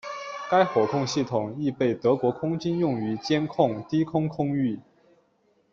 [0.49, 4.79] 该火控系统亦被德国空军用于监控低空空域。